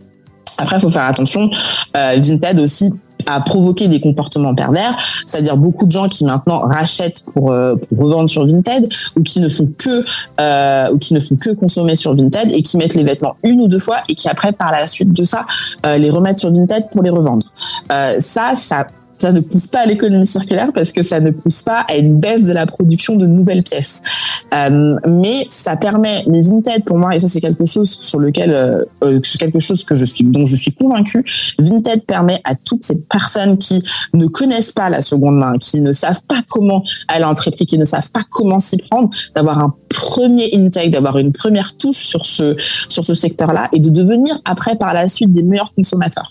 Après, 0.59 0.77
il 0.77 0.81
faut 0.81 0.91
faire 0.91 1.05
attention. 1.05 1.51
Euh, 1.97 2.19
Vinted 2.23 2.59
aussi 2.61 2.91
a 3.27 3.41
provoqué 3.41 3.89
des 3.89 4.01
comportements 4.01 4.55
pervers, 4.55 4.97
c'est-à-dire 5.27 5.57
beaucoup 5.57 5.85
de 5.85 5.91
gens 5.91 6.09
qui 6.09 6.25
maintenant 6.25 6.61
rachètent 6.61 7.25
pour, 7.33 7.53
pour 7.89 7.99
revendre 7.99 8.31
sur 8.31 8.47
Vinted 8.47 8.89
ou 9.17 9.23
qui 9.23 9.41
ne 9.41 9.49
font 9.49 9.69
que 9.77 10.93
ou 10.93 10.99
qui 10.99 11.13
ne 11.13 11.21
font 11.21 11.35
que 11.35 11.51
consommer 11.51 11.97
sur 11.97 12.15
Vinted 12.15 12.53
et 12.53 12.63
qui 12.63 12.77
mettent 12.77 12.95
les 12.95 13.03
vêtements 13.03 13.35
une 13.43 13.61
ou 13.61 13.69
deux 13.69 13.81
fois 13.81 13.99
et 14.09 14.15
qui 14.15 14.29
après 14.29 14.53
par 14.53 14.71
la 14.71 14.87
suite 14.87 15.13
de 15.13 15.25
ça 15.25 15.45
les 15.85 16.09
remettent 16.09 16.39
sur 16.39 16.53
Vinted 16.53 16.85
pour 16.93 17.03
les 17.03 17.11
revendre. 17.11 17.47
ça, 18.21 18.55
ça 18.55 18.87
ça 19.19 19.33
ne 19.33 19.41
pousse 19.41 19.67
pas 19.67 19.81
à 19.81 19.87
l'économie 19.87 20.27
circulaire 20.27 20.73
parce 20.75 20.93
que 20.93 21.03
ça 21.03 21.21
ne 21.21 21.31
pousse 21.31 21.63
pas 21.63 21.81
à 21.89 21.97
une 21.97 22.19
baisse 22.19 22.45
de 22.45 22.53
la 22.53 22.67
production 22.67 23.17
de 23.17 23.27
nouvelles 23.27 23.63
pièces. 23.63 24.03
Euh, 24.55 24.97
mais 25.07 25.47
ça 25.51 25.77
permet, 25.77 26.25
mais 26.29 26.41
Vinted 26.43 26.85
pour 26.85 26.99
moi, 26.99 27.15
et 27.15 27.21
ça 27.21 27.29
c'est 27.29 27.41
quelque 27.41 27.67
chose 27.67 27.91
sur 27.91 28.19
lequel, 28.19 28.53
euh, 28.53 28.85
euh 29.03 29.21
quelque 29.39 29.61
chose 29.61 29.85
que 29.85 29.95
je 29.95 30.05
suis, 30.05 30.25
dont 30.25 30.47
je 30.47 30.57
suis 30.57 30.73
convaincue, 30.73 31.25
Vinted 31.59 32.05
permet 32.05 32.41
à 32.45 32.55
toutes 32.55 32.85
ces 32.85 33.01
personnes 33.01 33.59
qui 33.59 33.83
ne 34.15 34.27
connaissent 34.27 34.73
pas 34.73 34.89
la 34.89 35.03
seconde 35.03 35.39
main, 35.39 35.59
qui 35.59 35.81
ne 35.81 35.93
savent 35.93 36.23
pas 36.29 36.41
comment 36.49 36.83
aller 37.09 37.25
entrer 37.25 37.51
prix, 37.51 37.67
qui 37.67 37.79
ne 37.79 37.85
savent 37.85 38.11
pas 38.11 38.21
comment 38.31 38.59
s'y 38.59 38.77
prendre, 38.77 39.11
d'avoir 39.35 39.59
un 39.59 39.75
premier 39.89 40.51
intake, 40.55 40.91
d'avoir 40.91 41.19
une 41.19 41.33
première 41.33 41.77
touche 41.77 42.07
sur 42.07 42.27
ce 42.27 42.57
sur 42.89 43.05
ce 43.05 43.15
secteur-là 43.15 43.69
et 43.73 43.81
de 43.81 43.91
devenir 43.91 44.39
après 44.45 44.77
par 44.77 44.95
la 44.95 45.09
suite 45.09 45.33
des 45.33 45.43
meilleurs 45.43 45.73
consommateurs. 45.75 46.31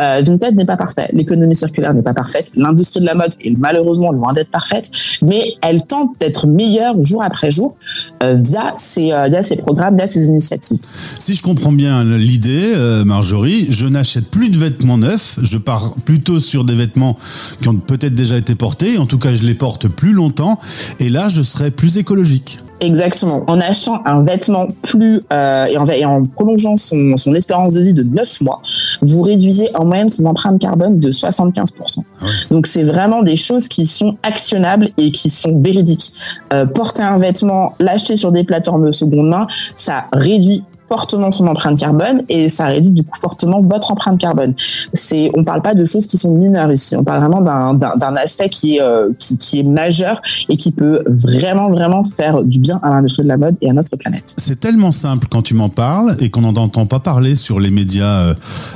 Euh, 0.00 0.22
Vinted 0.24 0.56
n'est 0.56 0.66
pas 0.66 0.76
parfait, 0.76 1.08
l'économie 1.12 1.56
circulaire 1.56 1.94
n'est 1.94 2.02
pas 2.02 2.14
parfaite, 2.18 2.50
l'industrie 2.56 3.00
de 3.00 3.06
la 3.06 3.14
mode 3.14 3.32
est 3.40 3.56
malheureusement 3.56 4.10
loin 4.10 4.32
d'être 4.32 4.50
parfaite, 4.50 4.90
mais 5.22 5.54
elle 5.62 5.82
tente 5.86 6.10
d'être 6.18 6.48
meilleure 6.48 7.00
jour 7.02 7.22
après 7.22 7.52
jour 7.52 7.76
euh, 8.24 8.34
via 8.34 8.74
ces 8.76 9.12
euh, 9.12 9.56
programmes, 9.66 9.96
via 9.96 10.08
ces 10.08 10.26
initiatives. 10.26 10.80
Si 10.90 11.36
je 11.36 11.42
comprends 11.42 11.70
bien 11.70 12.02
l'idée, 12.02 12.72
euh, 12.74 13.04
Marjorie, 13.04 13.68
je 13.70 13.86
n'achète 13.86 14.28
plus 14.30 14.48
de 14.48 14.56
vêtements 14.56 14.98
neufs, 14.98 15.38
je 15.42 15.58
pars 15.58 15.94
plutôt 16.04 16.40
sur 16.40 16.64
des 16.64 16.74
vêtements 16.74 17.16
qui 17.60 17.68
ont 17.68 17.76
peut-être 17.76 18.14
déjà 18.14 18.36
été 18.36 18.56
portés, 18.56 18.98
en 18.98 19.06
tout 19.06 19.18
cas 19.18 19.34
je 19.36 19.44
les 19.44 19.54
porte 19.54 19.86
plus 19.86 20.12
longtemps, 20.12 20.58
et 20.98 21.08
là 21.08 21.28
je 21.28 21.42
serai 21.42 21.70
plus 21.70 21.98
écologique. 21.98 22.58
Exactement. 22.80 23.44
En 23.48 23.60
achetant 23.60 24.02
un 24.04 24.22
vêtement 24.22 24.68
plus 24.82 25.20
euh, 25.32 25.66
et, 25.66 25.76
en, 25.76 25.88
et, 25.88 26.04
en, 26.04 26.24
prolongeant 26.24 26.76
son, 26.76 27.16
son, 27.16 27.34
espérance 27.34 27.74
de 27.74 27.82
vie 27.82 27.92
de 27.92 28.02
9 28.02 28.40
mois, 28.42 28.62
vous 29.02 29.22
réduisez 29.22 29.70
en 29.74 29.84
moyenne 29.84 30.10
son 30.10 30.24
empreinte 30.26 30.60
carbone 30.60 30.98
de 30.98 31.10
75%. 31.10 32.02
Ah 32.20 32.26
Donc 32.50 32.66
c'est 32.66 32.84
vraiment 32.84 33.22
des 33.22 33.36
choses 33.36 33.68
qui 33.68 33.86
sont 33.86 34.16
actionnables 34.22 34.90
et 34.96 35.10
qui 35.10 35.30
sont 35.30 35.60
véridiques. 35.60 36.12
Euh, 36.52 36.66
porter 36.66 37.02
un 37.02 37.18
vêtement, 37.18 37.74
l'acheter 37.80 38.16
sur 38.16 38.32
des 38.32 38.44
plateformes 38.44 38.86
de 38.86 38.92
seconde 38.92 39.28
main, 39.28 39.46
ça 39.76 40.06
réduit 40.12 40.62
fortement 40.88 41.30
son 41.30 41.46
empreinte 41.46 41.78
carbone 41.78 42.22
et 42.28 42.48
ça 42.48 42.66
réduit 42.66 42.90
du 42.90 43.02
coup 43.04 43.18
fortement 43.20 43.60
votre 43.60 43.92
empreinte 43.92 44.18
carbone. 44.18 44.54
C'est, 44.94 45.30
on 45.34 45.44
parle 45.44 45.62
pas 45.62 45.74
de 45.74 45.84
choses 45.84 46.06
qui 46.06 46.18
sont 46.18 46.34
mineures 46.34 46.72
ici. 46.72 46.96
On 46.96 47.04
parle 47.04 47.20
vraiment 47.20 47.40
d'un 47.40 48.16
aspect 48.16 48.48
qui 48.48 48.76
est 48.76 48.80
euh, 48.80 49.10
qui, 49.18 49.60
est 49.60 49.62
majeur 49.62 50.20
et 50.48 50.56
qui 50.56 50.70
peut 50.70 51.02
vraiment 51.06 51.70
vraiment 51.70 52.02
faire 52.04 52.42
du 52.42 52.58
bien 52.58 52.80
à 52.82 52.90
l'industrie 52.90 53.22
de 53.22 53.28
la 53.28 53.36
mode 53.36 53.56
et 53.60 53.70
à 53.70 53.72
notre 53.72 53.96
planète. 53.96 54.34
C'est 54.36 54.60
tellement 54.60 54.92
simple 54.92 55.28
quand 55.30 55.42
tu 55.42 55.54
m'en 55.54 55.68
parles 55.68 56.16
et 56.20 56.30
qu'on 56.30 56.42
n'en 56.42 56.54
entend 56.54 56.86
pas 56.86 57.00
parler 57.00 57.34
sur 57.34 57.60
les 57.60 57.70
médias 57.70 58.04
euh, 58.04 58.34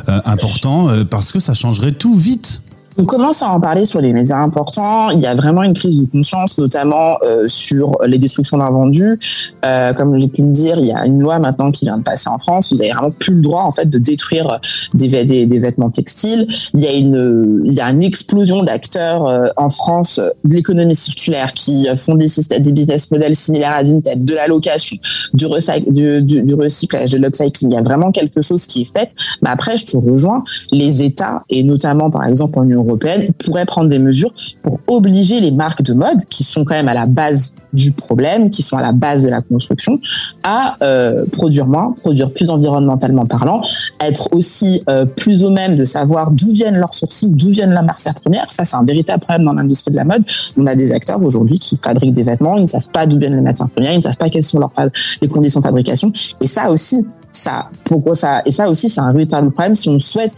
euh, 0.08 0.20
importants 0.24 0.88
parce 1.10 1.32
que 1.32 1.38
ça 1.38 1.54
changerait 1.54 1.92
tout 1.92 2.14
vite. 2.14 2.62
On 2.98 3.04
commence 3.06 3.42
à 3.42 3.48
en 3.48 3.60
parler 3.60 3.86
sur 3.86 4.00
les 4.00 4.12
médias 4.12 4.38
importants. 4.38 5.10
Il 5.10 5.20
y 5.20 5.26
a 5.26 5.34
vraiment 5.34 5.62
une 5.62 5.72
prise 5.72 6.00
de 6.00 6.10
conscience, 6.10 6.58
notamment 6.58 7.16
euh, 7.22 7.48
sur 7.48 7.92
les 8.06 8.18
destructions 8.18 8.58
d'invendus. 8.58 9.18
Euh, 9.64 9.94
comme 9.94 10.18
j'ai 10.18 10.28
pu 10.28 10.42
le 10.42 10.48
dire, 10.48 10.78
il 10.78 10.86
y 10.86 10.92
a 10.92 11.06
une 11.06 11.20
loi 11.20 11.38
maintenant 11.38 11.70
qui 11.70 11.86
vient 11.86 11.96
de 11.96 12.02
passer 12.02 12.28
en 12.28 12.38
France. 12.38 12.72
Vous 12.72 12.82
avez 12.82 12.90
vraiment 12.90 13.10
plus 13.10 13.34
le 13.34 13.40
droit 13.40 13.62
en 13.62 13.72
fait 13.72 13.88
de 13.88 13.98
détruire 13.98 14.60
des, 14.92 15.24
des, 15.24 15.46
des 15.46 15.58
vêtements 15.58 15.90
textiles. 15.90 16.46
Il 16.74 16.80
y 16.80 16.86
a 16.86 16.92
une, 16.92 17.62
il 17.64 17.72
y 17.72 17.80
a 17.80 17.88
une 17.88 18.02
explosion 18.02 18.62
d'acteurs 18.62 19.26
euh, 19.26 19.46
en 19.56 19.70
France 19.70 20.20
de 20.44 20.54
l'économie 20.54 20.94
circulaire 20.94 21.54
qui 21.54 21.86
font 21.96 22.14
des, 22.14 22.26
business 22.72 23.10
models 23.10 23.36
similaires 23.36 23.72
à 23.72 23.82
Vinted, 23.82 24.24
de 24.24 24.34
la 24.34 24.46
location, 24.46 24.96
du, 25.32 25.46
recyclage, 25.46 27.10
de 27.10 27.18
l'upcycling. 27.18 27.70
Il 27.70 27.74
y 27.74 27.78
a 27.78 27.82
vraiment 27.82 28.12
quelque 28.12 28.42
chose 28.42 28.66
qui 28.66 28.82
est 28.82 28.92
fait. 28.92 29.10
Mais 29.40 29.50
après, 29.50 29.78
je 29.78 29.86
te 29.86 29.96
rejoins. 29.96 30.44
Les 30.70 31.02
États 31.02 31.42
et 31.48 31.62
notamment 31.62 32.10
par 32.10 32.26
exemple 32.26 32.58
en 32.58 32.64
Union 32.64 32.81
européenne 32.84 33.32
pourrait 33.44 33.66
prendre 33.66 33.88
des 33.88 33.98
mesures 33.98 34.32
pour 34.62 34.80
obliger 34.86 35.40
les 35.40 35.50
marques 35.50 35.82
de 35.82 35.94
mode, 35.94 36.24
qui 36.28 36.44
sont 36.44 36.64
quand 36.64 36.74
même 36.74 36.88
à 36.88 36.94
la 36.94 37.06
base 37.06 37.54
du 37.72 37.92
problème, 37.92 38.50
qui 38.50 38.62
sont 38.62 38.76
à 38.76 38.82
la 38.82 38.92
base 38.92 39.22
de 39.22 39.28
la 39.28 39.40
construction, 39.40 39.98
à 40.42 40.76
euh, 40.82 41.24
produire 41.32 41.66
moins, 41.66 41.94
produire 42.00 42.30
plus 42.30 42.50
environnementalement 42.50 43.24
parlant, 43.24 43.62
être 44.00 44.28
aussi 44.32 44.82
euh, 44.88 45.06
plus 45.06 45.42
au 45.44 45.50
même 45.50 45.76
de 45.76 45.84
savoir 45.84 46.30
d'où 46.30 46.52
viennent 46.52 46.76
leurs 46.76 46.94
sourcils, 46.94 47.28
d'où 47.28 47.48
viennent 47.48 47.72
la 47.72 47.82
matière 47.82 48.14
première. 48.14 48.52
Ça, 48.52 48.64
c'est 48.64 48.76
un 48.76 48.84
véritable 48.84 49.22
problème 49.22 49.46
dans 49.46 49.54
l'industrie 49.54 49.90
de 49.90 49.96
la 49.96 50.04
mode. 50.04 50.22
On 50.58 50.66
a 50.66 50.74
des 50.74 50.92
acteurs 50.92 51.22
aujourd'hui 51.22 51.58
qui 51.58 51.78
fabriquent 51.82 52.14
des 52.14 52.24
vêtements, 52.24 52.56
ils 52.56 52.62
ne 52.62 52.66
savent 52.66 52.90
pas 52.90 53.06
d'où 53.06 53.18
viennent 53.18 53.36
les 53.36 53.42
matières 53.42 53.70
premières, 53.70 53.92
ils 53.92 53.98
ne 53.98 54.02
savent 54.02 54.16
pas 54.16 54.28
quelles 54.28 54.44
sont 54.44 54.58
leurs 54.58 54.72
les 55.20 55.28
conditions 55.28 55.60
de 55.60 55.64
fabrication. 55.64 56.12
Et 56.40 56.46
ça 56.46 56.70
aussi, 56.70 57.06
ça, 57.30 57.68
pourquoi 57.84 58.14
ça, 58.14 58.42
et 58.44 58.50
ça 58.50 58.68
aussi, 58.68 58.88
c'est 58.88 59.00
un 59.00 59.12
véritable 59.12 59.50
problème 59.50 59.74
si 59.74 59.88
on 59.88 59.98
souhaite 59.98 60.32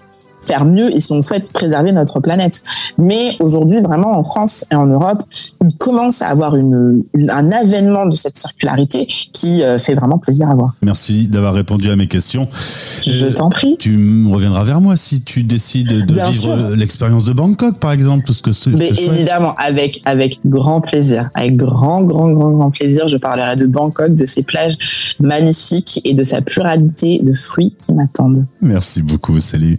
faire 0.47 0.65
mieux 0.65 0.95
et 0.95 1.01
si 1.01 1.13
on 1.13 1.23
souhaite 1.23 1.53
préserver 1.53 1.93
notre 1.93 2.21
planète. 2.21 2.63
Mais 2.99 3.37
aujourd'hui, 3.41 3.81
vraiment 3.81 4.19
en 4.19 4.25
France 4.25 4.65
et 4.71 4.75
en 4.75 4.87
Europe, 4.87 5.23
il 5.63 5.77
commence 5.77 6.23
à 6.23 6.29
avoir 6.29 6.57
une, 6.57 7.03
un 7.29 7.53
avènement 7.53 8.07
de 8.07 8.15
cette 8.15 8.39
circularité 8.39 9.07
qui 9.33 9.63
euh, 9.63 9.79
fait 9.79 9.95
vraiment 9.95 10.19
plaisir 10.19 10.51
à 10.51 10.55
voir. 10.55 10.75
Merci 10.83 11.29
d'avoir 11.29 11.55
répondu 11.55 11.91
à 11.91 11.97
mes 11.97 12.07
questions. 12.07 12.49
Je 12.53 13.27
t'en 13.27 13.51
prie. 13.51 13.77
Tu 13.79 14.27
reviendras 14.31 14.65
vers 14.65 14.81
moi 14.81 14.97
si 14.97 15.23
tu 15.23 15.43
décides 15.43 16.07
de 16.07 16.15
vivre 16.15 16.75
l'expérience 16.75 17.25
de 17.25 17.33
Bangkok, 17.33 17.79
par 17.79 17.93
exemple, 17.93 18.25
tout 18.25 18.33
ce 18.33 18.43
que 18.43 18.51
Mais 18.77 18.89
évidemment, 18.89 19.55
avec 19.57 20.03
avec 20.05 20.41
grand 20.47 20.81
plaisir, 20.81 21.31
avec 21.35 21.57
grand 21.57 22.03
grand 22.03 22.31
grand 22.31 22.51
grand 22.51 22.71
plaisir, 22.71 23.09
je 23.09 23.17
parlerai 23.17 23.57
de 23.57 23.67
Bangkok, 23.67 24.15
de 24.15 24.27
ses 24.27 24.43
plages 24.43 25.15
magnifiques 25.21 26.01
et 26.05 26.15
de 26.15 26.25
sa 26.25 26.41
pluralité 26.41 27.21
de 27.23 27.33
fruits 27.33 27.75
qui 27.79 27.93
m'attendent. 27.93 28.45
Merci 28.61 29.03
beaucoup, 29.03 29.39
salut. 29.41 29.79